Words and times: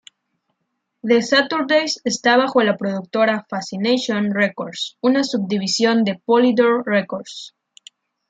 The 1.03 1.21
Saturdays 1.21 2.01
está 2.03 2.35
bajo 2.35 2.63
la 2.63 2.75
productora 2.75 3.45
Fascination 3.47 4.31
Records, 4.33 4.97
una 4.99 5.23
subdivisión 5.23 6.03
de 6.03 6.15
Polydor 6.17 6.81
Records. 6.87 7.53